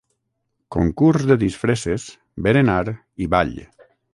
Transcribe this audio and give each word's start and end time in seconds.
Concurs 0.75 1.27
de 1.31 1.37
disfresses, 1.43 2.09
berenar 2.47 2.83
i 3.27 3.33
ball. 3.37 3.57